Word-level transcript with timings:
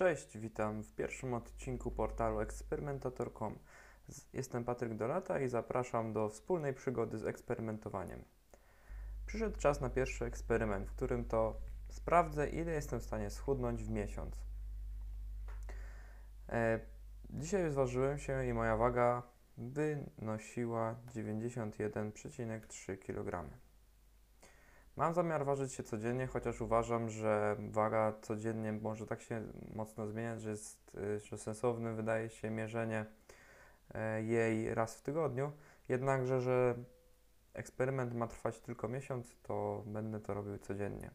Cześć, 0.00 0.38
witam 0.38 0.82
w 0.82 0.94
pierwszym 0.94 1.34
odcinku 1.34 1.90
portalu 1.90 2.40
eksperymentator.com. 2.40 3.58
Jestem 4.32 4.64
Patryk 4.64 4.94
Dolata 4.94 5.40
i 5.40 5.48
zapraszam 5.48 6.12
do 6.12 6.28
wspólnej 6.28 6.74
przygody 6.74 7.18
z 7.18 7.26
eksperymentowaniem. 7.26 8.24
Przyszedł 9.26 9.58
czas 9.58 9.80
na 9.80 9.90
pierwszy 9.90 10.24
eksperyment, 10.24 10.88
w 10.88 10.92
którym 10.92 11.24
to 11.24 11.60
sprawdzę, 11.88 12.48
ile 12.48 12.72
jestem 12.72 13.00
w 13.00 13.02
stanie 13.02 13.30
schudnąć 13.30 13.84
w 13.84 13.90
miesiąc. 13.90 14.44
E, 16.48 16.80
dzisiaj 17.30 17.70
zważyłem 17.70 18.18
się 18.18 18.46
i 18.46 18.52
moja 18.52 18.76
waga 18.76 19.22
wynosiła 19.58 20.96
91,3 21.14 22.98
kg. 22.98 23.50
Mam 25.00 25.14
zamiar 25.14 25.44
ważyć 25.44 25.72
się 25.72 25.82
codziennie, 25.82 26.26
chociaż 26.26 26.60
uważam, 26.60 27.10
że 27.10 27.56
waga 27.70 28.12
codziennie 28.22 28.72
może 28.72 29.06
tak 29.06 29.22
się 29.22 29.42
mocno 29.74 30.06
zmieniać, 30.06 30.40
że, 30.42 30.50
jest, 30.50 30.94
y, 30.94 31.20
że 31.20 31.38
sensowne 31.38 31.94
wydaje 31.94 32.28
się 32.30 32.50
mierzenie 32.50 33.06
e, 33.94 34.22
jej 34.22 34.74
raz 34.74 34.96
w 34.96 35.02
tygodniu. 35.02 35.52
Jednakże, 35.88 36.40
że 36.40 36.74
eksperyment 37.54 38.14
ma 38.14 38.26
trwać 38.26 38.60
tylko 38.60 38.88
miesiąc, 38.88 39.40
to 39.42 39.82
będę 39.86 40.20
to 40.20 40.34
robił 40.34 40.58
codziennie. 40.58 41.10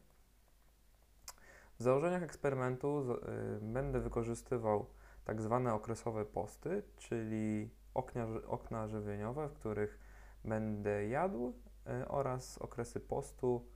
W 1.78 1.82
założeniach 1.82 2.22
eksperymentu 2.22 3.12
y, 3.12 3.60
będę 3.60 4.00
wykorzystywał 4.00 4.86
tak 5.24 5.42
zwane 5.42 5.74
okresowe 5.74 6.24
posty, 6.24 6.82
czyli 6.96 7.70
oknia, 7.94 8.26
okna 8.46 8.88
żywieniowe, 8.88 9.48
w 9.48 9.52
których 9.52 9.98
będę 10.44 11.08
jadł 11.08 11.54
y, 12.02 12.08
oraz 12.08 12.58
okresy 12.58 13.00
postu, 13.00 13.75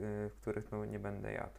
w 0.00 0.32
których 0.40 0.72
no, 0.72 0.84
nie 0.84 0.98
będę 0.98 1.32
jadł. 1.32 1.58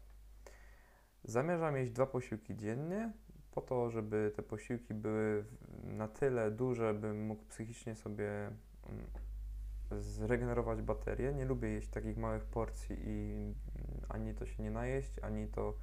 Zamierzam 1.23 1.77
jeść 1.77 1.91
dwa 1.91 2.05
posiłki 2.05 2.55
dziennie, 2.55 3.11
po 3.51 3.61
to, 3.61 3.89
żeby 3.89 4.31
te 4.35 4.43
posiłki 4.43 4.93
były 4.93 5.45
na 5.83 6.07
tyle 6.07 6.51
duże, 6.51 6.93
bym 6.93 7.25
mógł 7.25 7.45
psychicznie 7.45 7.95
sobie 7.95 8.29
mm, 8.89 10.01
zregenerować 10.01 10.81
baterię. 10.81 11.33
Nie 11.33 11.45
lubię 11.45 11.69
jeść 11.69 11.87
takich 11.87 12.17
małych 12.17 12.45
porcji 12.45 12.95
i 12.99 13.41
mm, 13.41 14.01
ani 14.09 14.33
to 14.33 14.45
się 14.45 14.63
nie 14.63 14.71
najeść, 14.71 15.19
ani 15.19 15.47
to 15.47 15.73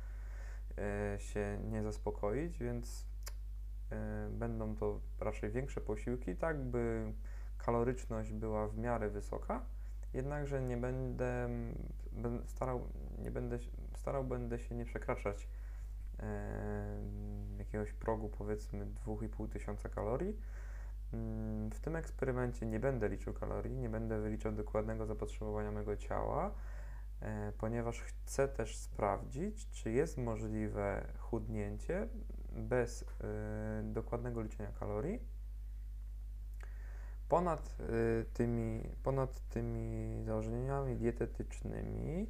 e, 0.79 1.17
się 1.19 1.59
nie 1.71 1.83
zaspokoić, 1.83 2.59
więc 2.59 3.07
e, 3.91 4.29
będą 4.31 4.77
to 4.77 5.01
raczej 5.21 5.51
większe 5.51 5.81
posiłki, 5.81 6.37
tak 6.37 6.63
by 6.63 7.13
kaloryczność 7.59 8.33
była 8.33 8.69
w 8.69 8.79
miarę 8.79 9.11
wysoka, 9.11 9.65
jednakże 10.15 10.63
nie 10.63 10.77
będę 10.77 11.49
starał, 12.47 12.81
nie 13.19 13.31
będę, 13.31 13.59
starał 13.97 14.25
będę 14.25 14.59
się 14.59 14.75
nie 14.75 14.85
przekraczać 14.85 15.49
jakiegoś 17.59 17.93
progu 17.93 18.29
powiedzmy 18.29 18.87
2,5 18.87 19.49
tysiąca 19.49 19.89
kalorii. 19.89 20.37
Mm, 21.13 21.71
W 21.71 21.81
tym 21.81 21.97
eksperymencie 21.97 22.67
nie 22.67 22.81
będę 22.81 23.09
liczył 23.09 23.33
kalorii, 23.33 23.77
nie 23.77 23.89
będę 23.89 24.21
wyliczał 24.21 24.53
dokładnego 24.53 25.07
zapotrzebowania 25.07 25.71
mego 25.71 25.97
ciała, 25.97 26.55
e, 27.21 27.53
ponieważ 27.59 28.01
chcę 28.01 28.49
też 28.49 28.77
sprawdzić, 28.77 29.71
czy 29.71 29.91
jest 29.91 30.19
możliwe 30.19 31.07
chudnięcie 31.19 32.09
bez 32.53 33.03
e, 33.03 33.83
dokładnego 33.85 34.43
liczenia 34.43 34.73
kalorii. 34.73 35.21
Ponad 37.31 37.77
y, 37.81 38.25
tymi, 38.33 38.83
ponad 39.03 39.49
tymi 39.49 40.25
założeniami 40.25 40.97
dietetycznymi 40.97 42.27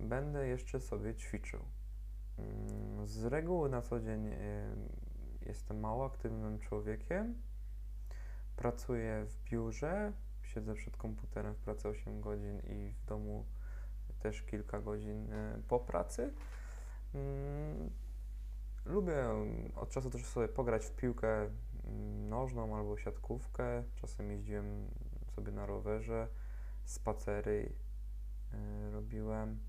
będę 0.00 0.48
jeszcze 0.48 0.80
sobie 0.80 1.14
ćwiczył. 1.14 1.60
Mm, 2.38 3.06
Z 3.06 3.24
reguły 3.24 3.68
na 3.68 3.82
co 3.82 4.00
dzień 4.00 4.26
y, 4.26 4.36
jestem 5.46 5.80
mało 5.80 6.06
aktywnym 6.06 6.58
człowiekiem. 6.58 7.34
Pracuję 8.56 9.26
w 9.26 9.50
biurze, 9.50 10.12
siedzę 10.42 10.74
przed 10.74 10.96
komputerem 10.96 11.54
w 11.54 11.58
pracy 11.58 11.88
8 11.88 12.20
godzin 12.20 12.58
i 12.58 12.90
w 12.90 13.04
domu 13.04 13.46
też 14.20 14.42
kilka 14.42 14.80
godzin 14.80 15.32
y, 15.32 15.62
po 15.68 15.80
pracy. 15.80 16.32
Mm, 17.14 17.90
Lubię 18.86 19.24
od 19.76 19.90
czasu 19.90 20.10
do 20.10 20.18
czasu 20.18 20.30
sobie 20.30 20.48
pograć 20.48 20.86
w 20.86 20.96
piłkę 20.96 21.50
nożną 22.28 22.76
albo 22.76 22.96
siatkówkę. 22.96 23.82
Czasem 23.94 24.30
jeździłem 24.30 24.88
sobie 25.26 25.52
na 25.52 25.66
rowerze, 25.66 26.28
spacery 26.84 27.72
y, 28.54 28.90
robiłem, 28.90 29.60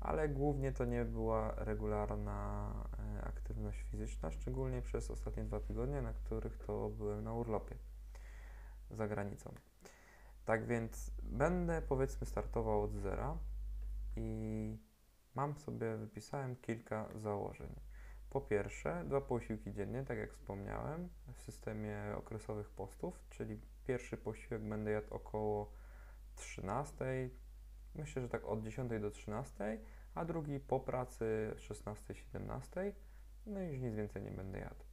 ale 0.00 0.28
głównie 0.28 0.72
to 0.72 0.84
nie 0.84 1.04
była 1.04 1.54
regularna 1.56 2.70
y, 3.18 3.24
aktywność 3.24 3.82
fizyczna, 3.82 4.30
szczególnie 4.30 4.82
przez 4.82 5.10
ostatnie 5.10 5.44
dwa 5.44 5.60
tygodnie, 5.60 6.02
na 6.02 6.12
których 6.12 6.58
to 6.58 6.90
byłem 6.90 7.24
na 7.24 7.32
urlopie 7.32 7.76
za 8.90 9.08
granicą. 9.08 9.54
Tak 10.44 10.66
więc 10.66 11.10
będę 11.22 11.82
powiedzmy 11.82 12.26
startował 12.26 12.82
od 12.82 12.94
zera 12.94 13.38
i 14.16 14.78
mam 15.34 15.56
sobie, 15.56 15.96
wypisałem 15.96 16.56
kilka 16.56 17.08
założeń. 17.14 17.85
Po 18.30 18.40
pierwsze, 18.40 19.04
dwa 19.06 19.20
posiłki 19.20 19.72
dziennie, 19.72 20.04
tak 20.04 20.18
jak 20.18 20.32
wspomniałem, 20.32 21.08
w 21.32 21.42
systemie 21.42 21.98
okresowych 22.16 22.70
postów, 22.70 23.20
czyli 23.30 23.60
pierwszy 23.86 24.16
posiłek 24.16 24.62
będę 24.62 24.90
jadł 24.90 25.14
około 25.14 25.72
13, 26.36 27.30
myślę, 27.94 28.22
że 28.22 28.28
tak 28.28 28.44
od 28.44 28.62
10 28.62 29.00
do 29.00 29.10
13, 29.10 29.78
a 30.14 30.24
drugi 30.24 30.60
po 30.60 30.80
pracy 30.80 31.54
16-17, 31.56 32.92
no 33.46 33.62
i 33.62 33.66
już 33.66 33.78
nic 33.78 33.94
więcej 33.94 34.22
nie 34.22 34.30
będę 34.30 34.58
jadł. 34.58 34.84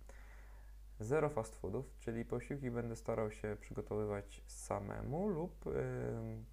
Zero 1.00 1.30
fast 1.30 1.56
foodów, 1.56 1.96
czyli 2.00 2.26
posiłki 2.26 2.72
będę 2.72 2.96
starał 2.96 3.32
się 3.32 3.58
przygotowywać 3.60 4.44
samemu 4.48 5.28
lub 5.28 5.66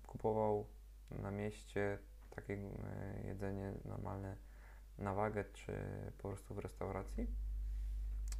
kupował 0.06 0.66
na 1.10 1.30
mieście 1.30 1.98
takie 2.30 2.54
y, 2.54 3.26
jedzenie 3.26 3.72
normalne 3.84 4.36
na 5.00 5.14
wagę, 5.14 5.44
czy 5.44 5.72
po 6.18 6.28
prostu 6.28 6.54
w 6.54 6.58
restauracji. 6.58 7.26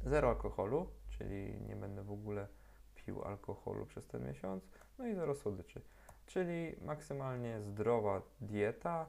Zero 0.05 0.29
alkoholu, 0.29 0.87
czyli 1.09 1.61
nie 1.61 1.75
będę 1.75 2.03
w 2.03 2.11
ogóle 2.11 2.47
pił 2.95 3.23
alkoholu 3.23 3.85
przez 3.85 4.07
ten 4.07 4.27
miesiąc. 4.27 4.63
No 4.97 5.07
i 5.07 5.15
zero 5.15 5.35
słodyczy, 5.35 5.81
czyli 6.25 6.75
maksymalnie 6.81 7.61
zdrowa 7.61 8.21
dieta 8.41 9.05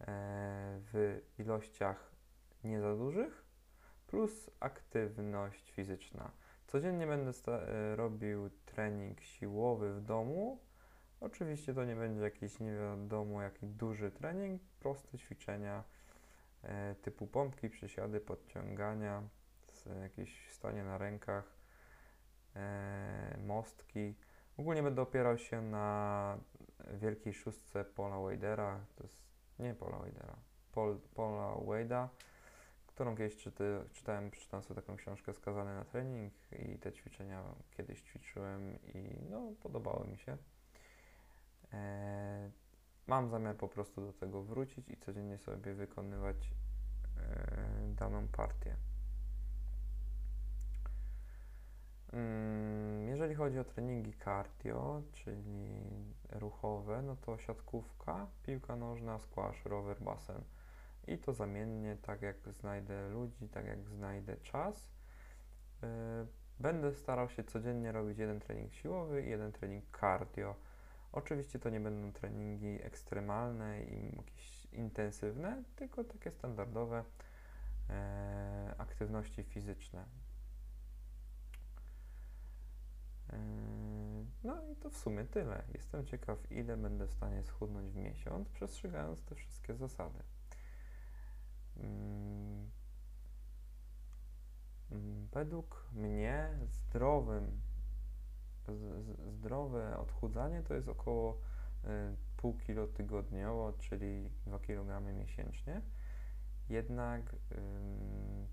e, 0.00 0.04
w 0.92 1.20
ilościach 1.38 2.10
nie 2.64 2.80
za 2.80 2.96
dużych, 2.96 3.44
plus 4.06 4.50
aktywność 4.60 5.70
fizyczna. 5.70 6.30
Codziennie 6.66 7.06
będę 7.06 7.30
e, 7.46 7.96
robił 7.96 8.50
trening 8.64 9.20
siłowy 9.20 9.94
w 9.94 10.00
domu. 10.00 10.60
Oczywiście 11.20 11.74
to 11.74 11.84
nie 11.84 11.96
będzie 11.96 12.20
jakiś 12.20 12.60
nie 12.60 12.72
wiadomo 12.76 13.42
jaki 13.42 13.66
duży 13.66 14.10
trening, 14.10 14.62
proste 14.80 15.18
ćwiczenia 15.18 15.84
typu 17.02 17.26
pompki, 17.26 17.70
przysiady, 17.70 18.20
podciągania, 18.20 19.22
jakieś 20.02 20.50
stanie 20.50 20.84
na 20.84 20.98
rękach, 20.98 21.56
e, 22.56 23.38
mostki. 23.46 24.14
Ogólnie 24.56 24.82
będę 24.82 25.02
opierał 25.02 25.38
się 25.38 25.62
na 25.62 26.38
wielkiej 26.94 27.34
szóstce 27.34 27.84
Paula 27.84 28.18
Wadera, 28.18 28.80
to 28.96 29.04
jest 29.04 29.16
nie 29.58 29.74
Paula 29.74 29.98
Wadera, 29.98 30.36
Paul, 30.72 31.00
Paula 31.14 31.54
Wade'a, 31.54 32.08
którą 32.86 33.16
kiedyś 33.16 33.36
czyty, 33.36 33.84
czytałem, 33.92 34.30
przeczytałem 34.30 34.64
sobie 34.64 34.80
taką 34.80 34.96
książkę 34.96 35.34
Skazany 35.34 35.74
na 35.74 35.84
trening 35.84 36.32
i 36.52 36.78
te 36.78 36.92
ćwiczenia 36.92 37.42
kiedyś 37.70 38.02
ćwiczyłem 38.02 38.78
i 38.94 39.16
no 39.30 39.52
podobały 39.62 40.06
mi 40.06 40.18
się. 40.18 40.36
E, 41.72 42.50
Mam 43.10 43.28
zamiar 43.28 43.56
po 43.56 43.68
prostu 43.68 44.00
do 44.06 44.12
tego 44.12 44.42
wrócić 44.42 44.88
i 44.88 44.96
codziennie 44.96 45.38
sobie 45.38 45.74
wykonywać 45.74 46.54
e, 47.16 47.94
daną 47.94 48.28
partię. 48.28 48.76
Mm, 52.12 53.08
Jeżeli 53.08 53.34
chodzi 53.34 53.58
o 53.58 53.64
treningi 53.64 54.14
cardio, 54.24 55.02
czyli 55.12 55.80
ruchowe, 56.30 57.02
no 57.02 57.16
to 57.16 57.38
siatkówka, 57.38 58.26
piłka 58.42 58.76
nożna, 58.76 59.18
squash, 59.18 59.64
rower, 59.64 60.00
basen. 60.00 60.42
I 61.06 61.18
to 61.18 61.32
zamiennie, 61.32 61.96
tak 62.02 62.22
jak 62.22 62.36
znajdę 62.52 63.08
ludzi, 63.08 63.48
tak 63.48 63.66
jak 63.66 63.88
znajdę 63.88 64.36
czas. 64.36 64.90
E, 65.82 66.26
Będę 66.60 66.94
starał 66.94 67.28
się 67.28 67.44
codziennie 67.44 67.92
robić 67.92 68.18
jeden 68.18 68.40
trening 68.40 68.72
siłowy 68.72 69.22
i 69.22 69.30
jeden 69.30 69.52
trening 69.52 69.84
cardio. 70.00 70.54
Oczywiście 71.12 71.58
to 71.58 71.70
nie 71.70 71.80
będą 71.80 72.12
treningi 72.12 72.82
ekstremalne 72.82 73.82
i 73.82 74.16
jakieś 74.16 74.66
intensywne, 74.72 75.62
tylko 75.76 76.04
takie 76.04 76.30
standardowe 76.30 77.04
e, 77.90 78.74
aktywności 78.78 79.44
fizyczne. 79.44 80.04
E, 83.32 83.38
no 84.44 84.62
i 84.72 84.76
to 84.76 84.90
w 84.90 84.96
sumie 84.96 85.24
tyle. 85.24 85.62
Jestem 85.74 86.06
ciekaw, 86.06 86.52
ile 86.52 86.76
będę 86.76 87.06
w 87.06 87.12
stanie 87.12 87.42
schudnąć 87.42 87.92
w 87.92 87.96
miesiąc, 87.96 88.48
przestrzegając 88.48 89.22
te 89.22 89.34
wszystkie 89.34 89.74
zasady. 89.74 90.22
Mm, 91.76 92.70
według 95.32 95.86
mnie 95.92 96.58
zdrowym, 96.68 97.60
zdrowe 99.28 99.98
odchudzanie 99.98 100.62
to 100.62 100.74
jest 100.74 100.88
około 100.88 101.40
y, 101.84 101.88
pół 102.36 102.54
kilo 102.54 102.86
tygodniowo, 102.86 103.72
czyli 103.72 104.30
2 104.46 104.58
kg 104.58 105.00
miesięcznie. 105.14 105.82
Jednak 106.68 107.36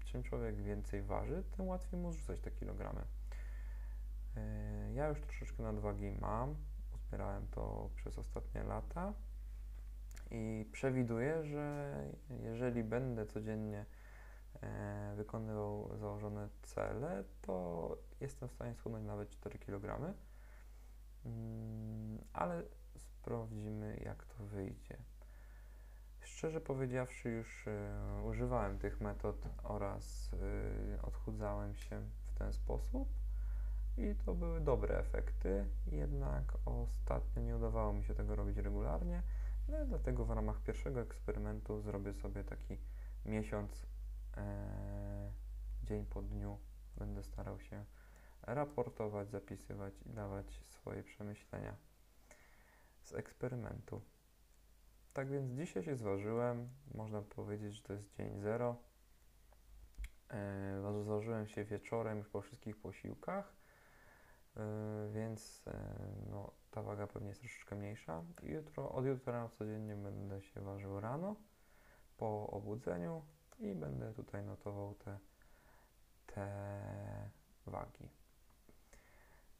czym 0.05 0.23
człowiek 0.23 0.55
więcej 0.55 1.01
waży, 1.01 1.43
tym 1.51 1.67
łatwiej 1.67 1.99
mu 1.99 2.11
zrzucać 2.11 2.41
te 2.41 2.51
kilogramy. 2.51 3.01
Y, 3.01 4.93
ja 4.93 5.07
już 5.07 5.21
troszeczkę 5.21 5.63
nadwagi 5.63 6.11
mam, 6.21 6.55
uzbierałem 6.95 7.47
to 7.47 7.89
przez 7.95 8.17
ostatnie 8.17 8.63
lata 8.63 9.13
i 10.31 10.65
przewiduję, 10.71 11.43
że 11.43 11.95
jeżeli 12.29 12.83
będę 12.83 13.25
codziennie 13.25 13.85
wykonywał 15.15 15.97
założone 15.97 16.49
cele, 16.61 17.23
to 17.41 17.97
jestem 18.21 18.49
w 18.49 18.51
stanie 18.51 18.75
schudnąć 18.75 19.05
nawet 19.05 19.29
4 19.29 19.59
kg. 19.59 20.13
Mm, 21.25 22.17
ale 22.33 22.63
sprawdzimy, 22.95 24.01
jak 24.05 24.25
to 24.25 24.43
wyjdzie. 24.43 24.97
Szczerze 26.21 26.61
powiedziawszy, 26.61 27.29
już 27.29 27.67
e, 27.67 28.21
używałem 28.25 28.79
tych 28.79 29.01
metod 29.01 29.47
oraz 29.63 30.31
e, 30.97 31.01
odchudzałem 31.01 31.75
się 31.75 32.01
w 32.23 32.31
ten 32.31 32.53
sposób 32.53 33.09
i 33.97 34.15
to 34.25 34.33
były 34.33 34.61
dobre 34.61 34.99
efekty, 34.99 35.65
jednak 35.91 36.53
ostatnio 36.65 37.41
nie 37.41 37.55
udawało 37.55 37.93
mi 37.93 38.03
się 38.03 38.13
tego 38.13 38.35
robić 38.35 38.57
regularnie, 38.57 39.21
no 39.67 39.85
dlatego 39.85 40.25
w 40.25 40.31
ramach 40.31 40.61
pierwszego 40.61 41.01
eksperymentu 41.01 41.81
zrobię 41.81 42.13
sobie 42.13 42.43
taki 42.43 42.77
miesiąc, 43.25 43.85
e, 44.37 45.31
dzień 45.83 46.05
po 46.05 46.21
dniu 46.21 46.57
będę 46.97 47.23
starał 47.23 47.59
się 47.59 47.85
raportować, 48.41 49.29
zapisywać 49.29 49.93
i 50.05 50.09
dawać 50.09 50.51
swoje 50.63 51.03
przemyślenia 51.03 51.75
z 53.03 53.13
eksperymentu. 53.13 54.01
Tak 55.13 55.29
więc 55.29 55.51
dzisiaj 55.51 55.83
się 55.83 55.95
zważyłem, 55.95 56.69
można 56.93 57.21
powiedzieć, 57.21 57.73
że 57.73 57.81
to 57.81 57.93
jest 57.93 58.15
dzień 58.17 58.39
zero. 58.39 58.75
E, 60.29 61.03
zważyłem 61.03 61.47
się 61.47 61.65
wieczorem 61.65 62.17
już 62.17 62.29
po 62.29 62.41
wszystkich 62.41 62.77
posiłkach, 62.77 63.53
e, 64.57 64.61
więc 65.13 65.63
no, 66.29 66.51
ta 66.71 66.81
waga 66.81 67.07
pewnie 67.07 67.29
jest 67.29 67.41
troszeczkę 67.41 67.75
mniejsza. 67.75 68.23
Jutro, 68.43 68.91
od 68.91 69.05
jutra 69.05 69.49
codziennie 69.49 69.95
będę 69.95 70.41
się 70.41 70.61
ważył 70.61 70.99
rano 70.99 71.35
po 72.17 72.47
obudzeniu 72.47 73.25
i 73.59 73.75
będę 73.75 74.13
tutaj 74.13 74.43
notował 74.43 74.95
te, 74.95 75.17
te 76.25 76.47
wagi. 77.67 78.09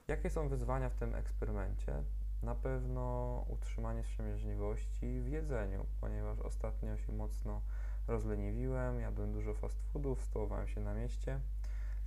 Jakie 0.07 0.29
są 0.29 0.49
wyzwania 0.49 0.89
w 0.89 0.95
tym 0.95 1.15
eksperymencie? 1.15 2.03
Na 2.44 2.55
pewno 2.55 3.45
utrzymanie 3.49 4.03
wstrzemięźliwości 4.03 5.21
w 5.21 5.27
jedzeniu, 5.27 5.85
ponieważ 6.01 6.39
ostatnio 6.39 6.97
się 6.97 7.11
mocno 7.11 7.61
rozleniwiłem, 8.07 8.99
jadłem 8.99 9.33
dużo 9.33 9.53
fast 9.53 9.79
foodów, 9.94 10.21
stołowałem 10.21 10.67
się 10.67 10.81
na 10.81 10.93
mieście. 10.93 11.39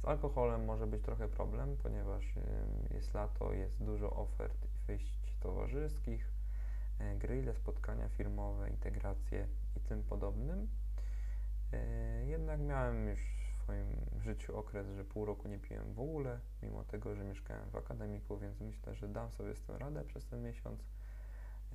Z 0.02 0.04
alkoholem 0.04 0.64
może 0.64 0.86
być 0.86 1.02
trochę 1.02 1.28
problem, 1.28 1.76
ponieważ 1.82 2.34
jest 2.90 3.14
lato, 3.14 3.52
jest 3.52 3.84
dużo 3.84 4.10
ofert 4.10 4.64
i 4.64 4.86
wyjść 4.86 5.36
towarzyskich, 5.40 6.32
e, 6.98 7.16
grille, 7.16 7.54
spotkania 7.54 8.08
firmowe, 8.08 8.70
integracje 8.70 9.46
i 9.76 9.81
tym 9.81 10.02
podobnym. 10.02 10.69
E, 11.72 12.26
jednak 12.26 12.61
miałem 12.61 13.08
już 13.08 13.40
swoim 13.70 14.20
życiu 14.20 14.56
okres, 14.56 14.87
że 14.96 15.05
pół 15.05 15.25
roku 15.25 15.49
nie 15.49 15.58
piłem 15.58 15.94
w 15.94 16.00
ogóle, 16.00 16.40
mimo 16.62 16.84
tego, 16.84 17.14
że 17.14 17.25
mieszkałem 17.25 17.70
w 17.70 17.76
akademiku, 17.76 18.38
więc 18.38 18.61
myślę, 18.61 18.94
że 18.94 19.08
dam 19.08 19.31
sobie 19.31 19.55
z 19.55 19.62
tym 19.62 19.76
radę 19.76 20.05
przez 20.05 20.26
ten 20.26 20.43
miesiąc. 20.43 20.84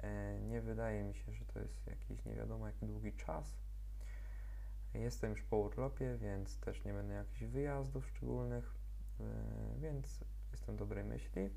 E, 0.02 0.40
nie 0.40 0.62
wydaje 0.62 1.04
mi 1.04 1.16
się, 1.16 1.32
że 1.34 1.46
to 1.46 1.60
jest 1.60 1.88
jakiś 1.88 2.26
nie 2.26 2.36
wiadomo 2.36 2.68
jaki 2.68 2.86
długi 2.86 3.14
czas. 3.14 3.58
Jestem 4.94 5.32
już 5.32 5.44
po 5.44 5.58
urlopie, 5.58 6.18
więc 6.18 6.60
też 6.60 6.84
nie 6.84 6.94
będę 6.94 7.14
jakichś 7.14 7.44
wyjazdów 7.44 8.08
szczególnych, 8.08 8.76
e, 9.20 9.24
więc 9.80 10.20
jestem 10.52 10.78
dobrej 10.78 11.04
myśli. 11.04 11.50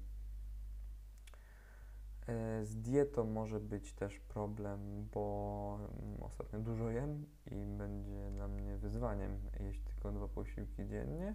Z 2.62 2.76
dietą 2.76 3.24
może 3.24 3.60
być 3.60 3.92
też 3.92 4.20
problem, 4.20 5.08
bo 5.14 5.78
ostatnio 6.40 6.58
dużo 6.58 6.90
jem 6.90 7.26
i 7.46 7.66
będzie 7.66 8.30
dla 8.30 8.48
mnie 8.48 8.76
wyzwaniem 8.76 9.40
jeść 9.60 9.82
tylko 9.82 10.12
dwa 10.12 10.28
posiłki 10.28 10.86
dziennie. 10.86 11.34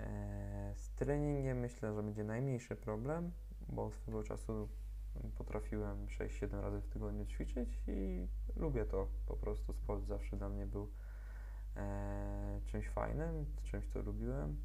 E, 0.00 0.72
z 0.76 0.90
treningiem 0.90 1.58
myślę, 1.58 1.94
że 1.94 2.02
będzie 2.02 2.24
najmniejszy 2.24 2.76
problem, 2.76 3.32
bo 3.68 3.90
swego 3.90 4.22
czasu 4.22 4.68
potrafiłem 5.36 6.06
6-7 6.06 6.60
razy 6.60 6.80
w 6.80 6.88
tygodniu 6.88 7.26
ćwiczyć 7.26 7.80
i 7.86 8.28
lubię 8.56 8.84
to. 8.84 9.08
Po 9.26 9.36
prostu 9.36 9.72
sport 9.72 10.04
zawsze 10.04 10.36
dla 10.36 10.48
mnie 10.48 10.66
był 10.66 10.90
e, 11.76 12.60
czymś 12.66 12.88
fajnym, 12.88 13.46
czymś 13.62 13.86
co 13.86 14.02
lubiłem. 14.02 14.56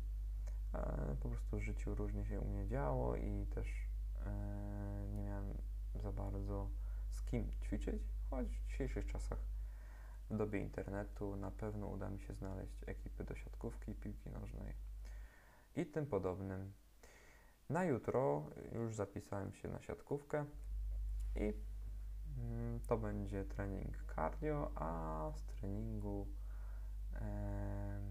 po 1.22 1.30
prostu 1.30 1.58
w 1.58 1.62
życiu 1.62 1.96
różnie 1.96 2.26
się 2.26 2.42
u 2.42 2.46
mnie 2.46 2.68
działo 2.68 3.16
i 3.16 3.46
też 3.46 3.94
E, 4.26 5.08
nie 5.16 5.24
miałem 5.24 5.58
za 5.96 6.12
bardzo 6.12 6.70
z 7.10 7.24
kim 7.24 7.52
ćwiczyć, 7.62 8.13
choć 8.34 8.48
w 8.58 8.68
dzisiejszych 8.68 9.06
czasach 9.06 9.40
w 10.30 10.38
dobie 10.38 10.60
internetu 10.60 11.36
na 11.36 11.52
pewno 11.52 11.88
uda 11.88 12.10
mi 12.10 12.20
się 12.20 12.34
znaleźć 12.34 12.78
ekipy 12.88 13.24
do 13.24 13.36
siatkówki, 13.36 13.96
piłki 13.96 14.30
nożnej 14.30 14.74
i 15.76 15.86
tym 15.86 16.06
podobnym. 16.06 16.74
Na 17.70 17.84
jutro 17.84 18.46
już 18.72 18.96
zapisałem 18.96 19.54
się 19.54 19.68
na 19.68 19.82
siatkówkę 19.82 20.46
i 21.36 21.54
mm, 22.38 22.80
to 22.88 22.98
będzie 22.98 23.46
trening 23.46 24.14
cardio, 24.16 24.72
a 24.76 25.32
z 25.36 25.44
treningu 25.44 26.28
e, 27.16 28.02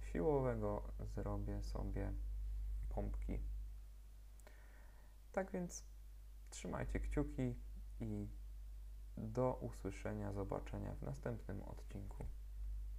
siłowego 0.00 0.92
zrobię 0.98 1.62
sobie 1.62 2.12
pompki 2.88 3.38
tak 5.32 5.50
więc 5.50 5.84
trzymajcie 6.50 7.00
kciuki 7.00 7.54
i 8.00 8.28
do 9.16 9.58
usłyszenia, 9.60 10.32
zobaczenia 10.32 10.94
w 10.94 11.02
następnym 11.02 11.62
odcinku. 11.62 12.24